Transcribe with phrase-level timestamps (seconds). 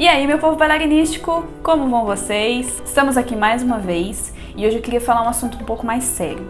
[0.00, 2.80] E aí, meu povo bailarinístico, como vão vocês?
[2.86, 6.04] Estamos aqui mais uma vez e hoje eu queria falar um assunto um pouco mais
[6.04, 6.48] sério.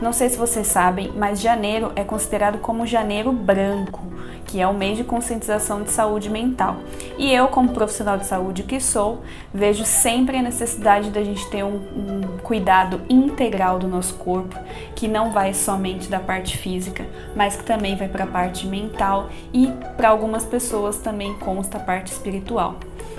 [0.00, 4.02] Não sei se vocês sabem, mas janeiro é considerado como janeiro branco,
[4.44, 6.78] que é o mês de conscientização de saúde mental.
[7.16, 9.22] E eu, como profissional de saúde que sou,
[9.54, 14.56] vejo sempre a necessidade da gente ter um, um cuidado integral do nosso corpo,
[14.96, 17.06] que não vai somente da parte física,
[17.36, 21.80] mas que também vai para a parte mental e para algumas pessoas também consta a
[21.80, 22.74] parte espiritual.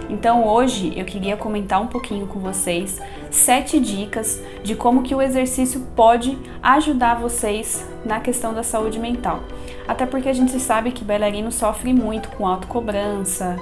[0.10, 5.22] Então hoje eu queria comentar um pouquinho com vocês sete dicas de como que o
[5.22, 9.42] exercício pode ajudar vocês na questão da saúde mental.
[9.88, 13.58] Até porque a gente sabe que bailarino sofre muito com autocobrança,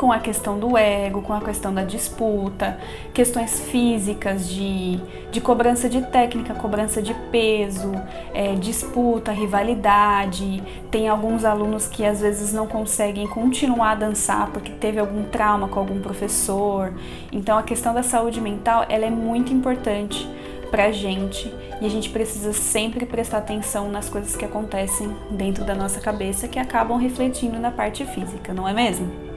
[0.00, 2.78] com a questão do ego, com a questão da disputa,
[3.12, 4.98] questões físicas de,
[5.30, 7.92] de cobrança de técnica, cobrança de peso,
[8.32, 10.62] é, disputa, rivalidade.
[10.90, 15.68] Tem alguns alunos que às vezes não conseguem continuar a dançar porque teve algum trauma
[15.68, 16.94] com algum professor.
[17.30, 20.26] Então a questão da saúde mental ela é muito importante
[20.70, 25.74] pra gente e a gente precisa sempre prestar atenção nas coisas que acontecem dentro da
[25.74, 29.29] nossa cabeça que acabam refletindo na parte física, não é mesmo?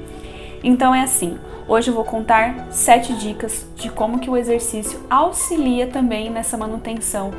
[0.64, 5.88] Então é assim, hoje eu vou contar sete dicas de como que o exercício auxilia
[5.88, 7.32] também nessa manutenção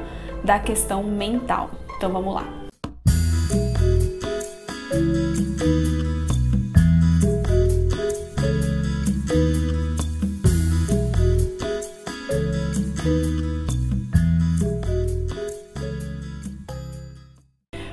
[0.44, 1.70] da questão mental.
[1.96, 2.44] Então vamos lá.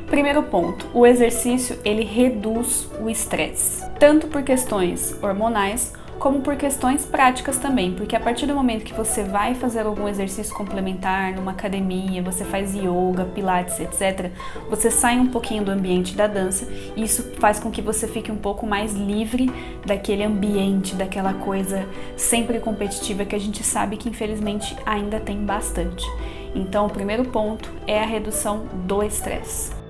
[0.07, 7.05] Primeiro ponto, o exercício ele reduz o estresse, tanto por questões hormonais como por questões
[7.05, 11.51] práticas também, porque a partir do momento que você vai fazer algum exercício complementar numa
[11.51, 14.31] academia, você faz yoga, pilates, etc,
[14.67, 18.31] você sai um pouquinho do ambiente da dança e isso faz com que você fique
[18.31, 19.51] um pouco mais livre
[19.85, 26.07] daquele ambiente, daquela coisa sempre competitiva que a gente sabe que infelizmente ainda tem bastante.
[26.55, 29.80] Então, o primeiro ponto é a redução do estresse.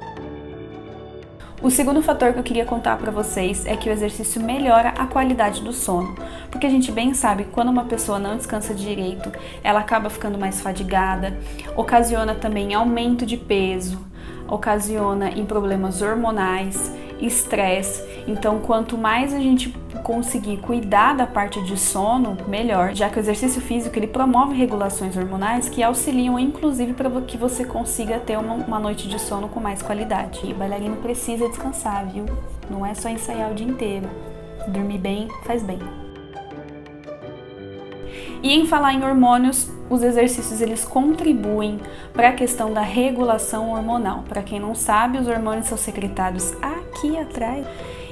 [1.63, 5.05] O segundo fator que eu queria contar para vocês é que o exercício melhora a
[5.05, 6.16] qualidade do sono,
[6.49, 9.31] porque a gente bem sabe que quando uma pessoa não descansa direito,
[9.63, 11.38] ela acaba ficando mais fadigada,
[11.75, 14.03] ocasiona também aumento de peso,
[14.47, 18.03] ocasiona em problemas hormonais, estresse.
[18.27, 19.69] Então, quanto mais a gente
[20.03, 25.15] conseguir cuidar da parte de sono, melhor, já que o exercício físico ele promove regulações
[25.15, 29.59] hormonais que auxiliam inclusive para que você consiga ter uma, uma noite de sono com
[29.59, 30.41] mais qualidade.
[30.43, 32.25] E o bailarino precisa descansar, viu?
[32.69, 34.09] Não é só ensaiar o dia inteiro.
[34.67, 35.79] Dormir bem faz bem.
[38.43, 41.79] E em falar em hormônios, os exercícios eles contribuem
[42.13, 44.23] para a questão da regulação hormonal.
[44.27, 47.65] Para quem não sabe, os hormônios são secretados aqui atrás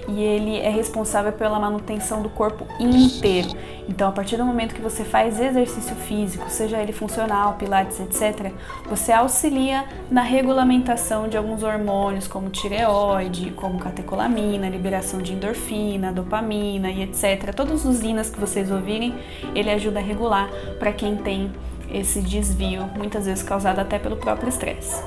[0.09, 3.49] e ele é responsável pela manutenção do corpo inteiro.
[3.87, 8.51] Então, a partir do momento que você faz exercício físico, seja ele funcional, pilates, etc.,
[8.87, 16.91] você auxilia na regulamentação de alguns hormônios, como tireoide, como catecolamina, liberação de endorfina, dopamina
[16.91, 17.53] e etc.
[17.55, 19.15] Todos os inas que vocês ouvirem,
[19.55, 21.51] ele ajuda a regular para quem tem
[21.91, 25.03] esse desvio, muitas vezes causado até pelo próprio estresse.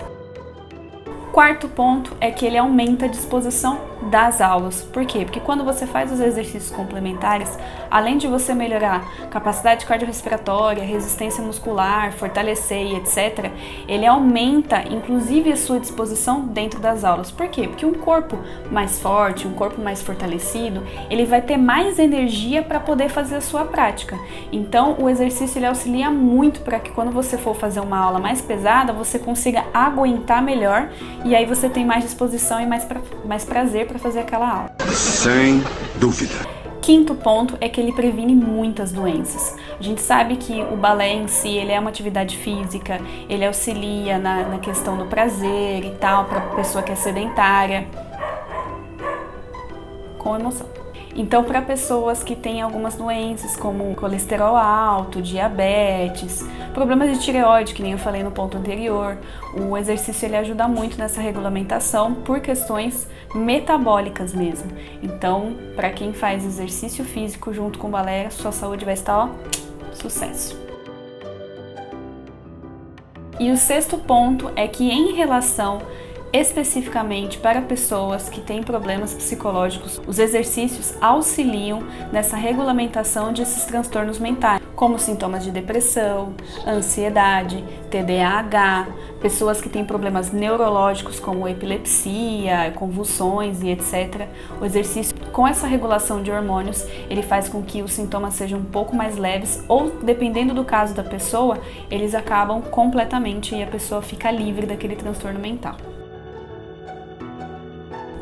[1.32, 4.82] Quarto ponto é que ele aumenta a disposição das aulas.
[4.82, 5.24] Por quê?
[5.24, 7.58] Porque quando você faz os exercícios complementares,
[7.90, 13.50] além de você melhorar capacidade cardiorrespiratória, resistência muscular, fortalecer e etc.,
[13.86, 17.30] ele aumenta inclusive a sua disposição dentro das aulas.
[17.30, 17.68] Por quê?
[17.68, 18.38] Porque um corpo
[18.70, 23.40] mais forte, um corpo mais fortalecido, ele vai ter mais energia para poder fazer a
[23.40, 24.18] sua prática.
[24.50, 28.40] Então, o exercício ele auxilia muito para que quando você for fazer uma aula mais
[28.40, 30.88] pesada, você consiga aguentar melhor
[31.24, 34.74] e aí você tem mais disposição e mais, pra, mais prazer para fazer aquela aula.
[34.94, 35.62] Sem
[35.96, 36.34] dúvida.
[36.80, 39.54] Quinto ponto é que ele previne muitas doenças.
[39.78, 44.18] A gente sabe que o balé em si ele é uma atividade física, ele auxilia
[44.18, 47.86] na, na questão do prazer e tal para pessoa que é sedentária,
[50.18, 50.71] com emoção.
[51.14, 57.82] Então, para pessoas que têm algumas doenças como colesterol alto, diabetes, problemas de tireoide, que
[57.82, 59.18] nem eu falei no ponto anterior,
[59.54, 64.70] o exercício ele ajuda muito nessa regulamentação por questões metabólicas mesmo.
[65.02, 69.28] Então, para quem faz exercício físico junto com balé, sua saúde vai estar ó,
[69.92, 70.58] sucesso.
[73.38, 75.82] E o sexto ponto é que em relação
[76.32, 80.00] especificamente para pessoas que têm problemas psicológicos.
[80.06, 86.34] Os exercícios auxiliam nessa regulamentação desses transtornos mentais, como sintomas de depressão,
[86.66, 88.88] ansiedade, TDAH,
[89.20, 94.26] pessoas que têm problemas neurológicos como epilepsia, convulsões e etc.
[94.60, 98.64] O exercício com essa regulação de hormônios, ele faz com que os sintomas sejam um
[98.64, 101.58] pouco mais leves ou dependendo do caso da pessoa,
[101.90, 105.76] eles acabam completamente e a pessoa fica livre daquele transtorno mental.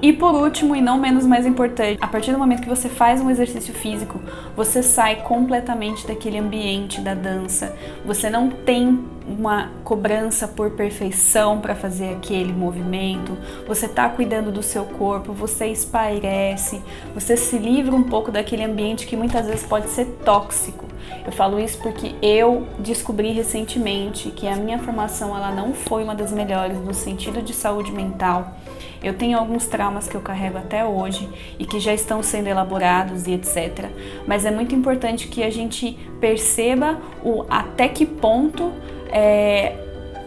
[0.02, 3.20] E por último, e não menos mais importante, a partir do momento que você faz
[3.20, 4.18] um exercício físico,
[4.56, 7.76] você sai completamente daquele ambiente da dança.
[8.06, 13.36] Você não tem uma cobrança por perfeição para fazer aquele movimento.
[13.68, 16.80] Você está cuidando do seu corpo, você espairece,
[17.14, 20.89] você se livra um pouco daquele ambiente que muitas vezes pode ser tóxico.
[21.24, 26.14] Eu falo isso porque eu descobri recentemente que a minha formação ela não foi uma
[26.14, 28.54] das melhores no sentido de saúde mental.
[29.02, 33.26] Eu tenho alguns traumas que eu carrego até hoje e que já estão sendo elaborados
[33.26, 33.86] e etc.
[34.26, 38.72] Mas é muito importante que a gente perceba o até que ponto
[39.10, 39.74] é,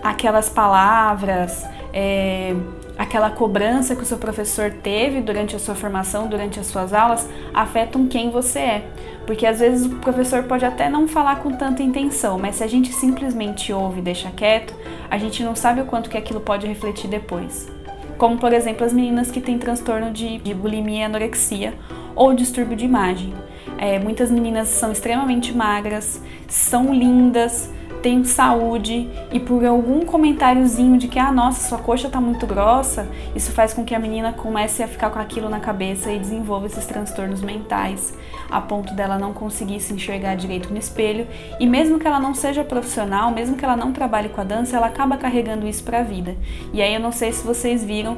[0.02, 2.56] aquelas palavras, é,
[2.98, 7.30] aquela cobrança que o seu professor teve durante a sua formação, durante as suas aulas,
[7.54, 8.88] afetam quem você é.
[9.26, 12.68] Porque às vezes o professor pode até não falar com tanta intenção, mas se a
[12.68, 14.74] gente simplesmente ouve e deixa quieto,
[15.10, 17.72] a gente não sabe o quanto que aquilo pode refletir depois
[18.18, 21.74] como por exemplo as meninas que têm transtorno de, de bulimia e anorexia
[22.16, 23.34] ou distúrbio de imagem.
[23.78, 27.70] É, muitas meninas são extremamente magras, são lindas,
[28.04, 33.08] tenho saúde e por algum comentáriozinho de que, ah, nossa, sua coxa tá muito grossa,
[33.34, 36.66] isso faz com que a menina comece a ficar com aquilo na cabeça e desenvolva
[36.66, 38.14] esses transtornos mentais,
[38.52, 41.26] a ponto dela não conseguir se enxergar direito no espelho.
[41.62, 44.76] E mesmo que ela não seja profissional, mesmo que ela não trabalhe com a dança,
[44.76, 46.36] ela acaba carregando isso para a vida.
[46.74, 48.18] E aí eu não sei se vocês viram,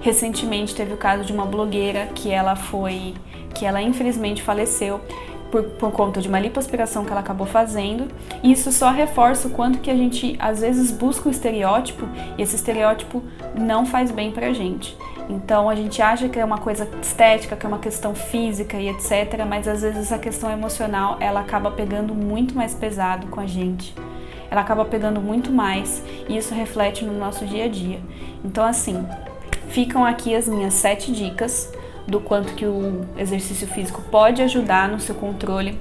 [0.00, 3.14] recentemente teve o caso de uma blogueira que ela foi
[3.54, 5.00] que ela infelizmente faleceu
[5.50, 8.08] por, por conta de uma lipoaspiração que ela acabou fazendo.
[8.42, 12.08] E isso só reforça o quanto que a gente às vezes busca um estereótipo
[12.38, 13.22] e esse estereótipo
[13.58, 14.96] não faz bem pra gente.
[15.28, 18.88] Então a gente acha que é uma coisa estética, que é uma questão física e
[18.88, 23.46] etc, mas às vezes a questão emocional ela acaba pegando muito mais pesado com a
[23.46, 23.94] gente.
[24.50, 28.00] Ela acaba pegando muito mais e isso reflete no nosso dia a dia.
[28.44, 29.06] Então assim,
[29.68, 31.72] ficam aqui as minhas sete dicas
[32.06, 35.78] do quanto que o exercício físico pode ajudar no seu controle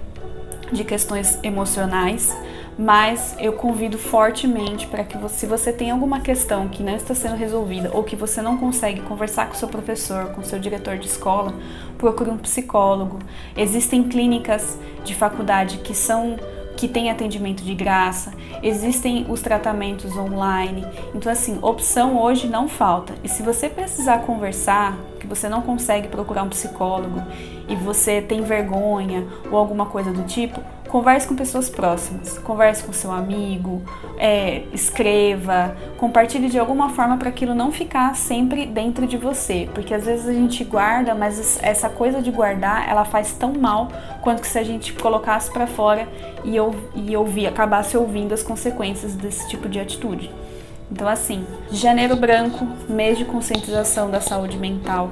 [0.72, 2.36] de questões emocionais,
[2.78, 7.14] mas eu convido fortemente para que você, se você tem alguma questão que não está
[7.14, 11.08] sendo resolvida ou que você não consegue conversar com seu professor, com seu diretor de
[11.08, 11.54] escola,
[11.98, 13.20] procure um psicólogo.
[13.58, 16.38] Existem clínicas de faculdade que são
[16.78, 18.32] que tem atendimento de graça,
[18.64, 20.86] existem os tratamentos online.
[21.14, 23.14] Então, assim, opção hoje não falta.
[23.22, 24.98] E se você precisar conversar,
[25.30, 27.22] você não consegue procurar um psicólogo
[27.68, 30.60] e você tem vergonha ou alguma coisa do tipo,
[30.90, 33.84] converse com pessoas próximas, converse com seu amigo,
[34.18, 39.94] é, escreva, compartilhe de alguma forma para aquilo não ficar sempre dentro de você, porque
[39.94, 43.90] às vezes a gente guarda, mas essa coisa de guardar, ela faz tão mal
[44.22, 46.08] quanto que se a gente colocasse para fora
[46.44, 46.56] e,
[46.96, 50.32] e ouvir, acabasse ouvindo as consequências desse tipo de atitude.
[50.92, 55.12] Então, assim, janeiro branco, mês de conscientização da saúde mental.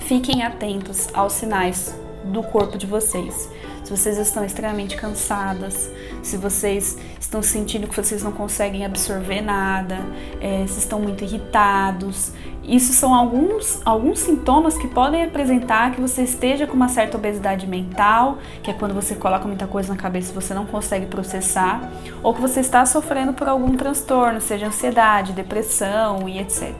[0.00, 1.94] Fiquem atentos aos sinais
[2.24, 3.48] do corpo de vocês.
[3.84, 5.90] Se vocês estão extremamente cansadas,
[6.22, 9.98] se vocês estão sentindo que vocês não conseguem absorver nada,
[10.40, 12.32] é, se estão muito irritados,
[12.66, 17.66] isso são alguns, alguns sintomas que podem apresentar que você esteja com uma certa obesidade
[17.66, 21.90] mental, que é quando você coloca muita coisa na cabeça e você não consegue processar,
[22.22, 26.72] ou que você está sofrendo por algum transtorno, seja ansiedade, depressão e etc.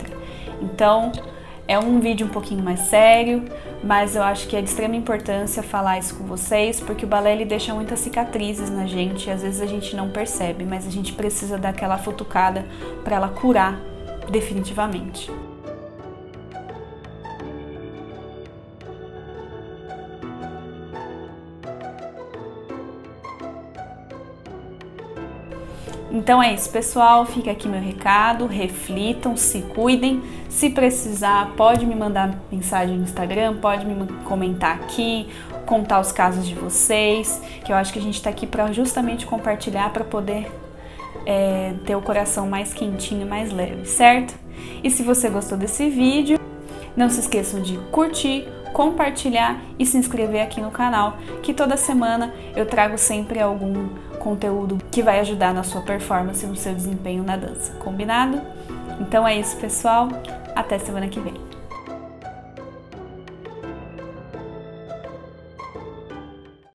[0.62, 1.12] Então,
[1.68, 3.44] é um vídeo um pouquinho mais sério,
[3.82, 7.32] mas eu acho que é de extrema importância falar isso com vocês, porque o balé
[7.32, 10.90] ele deixa muitas cicatrizes na gente, e às vezes a gente não percebe, mas a
[10.90, 12.64] gente precisa daquela futucada
[13.02, 13.78] para ela curar
[14.30, 15.30] definitivamente.
[26.14, 27.26] Então é isso, pessoal.
[27.26, 28.46] Fica aqui meu recado.
[28.46, 30.22] Reflitam, se cuidem.
[30.48, 35.28] Se precisar, pode me mandar mensagem no Instagram, pode me comentar aqui,
[35.66, 39.26] contar os casos de vocês, que eu acho que a gente está aqui para justamente
[39.26, 40.46] compartilhar para poder
[41.26, 44.34] é, ter o coração mais quentinho, mais leve, certo?
[44.84, 46.38] E se você gostou desse vídeo,
[46.96, 52.32] não se esqueçam de curtir, compartilhar e se inscrever aqui no canal, que toda semana
[52.54, 53.88] eu trago sempre algum
[54.24, 57.74] conteúdo que vai ajudar na sua performance, no seu desempenho na dança.
[57.74, 58.40] Combinado?
[58.98, 60.08] Então é isso, pessoal.
[60.56, 61.53] Até semana que vem.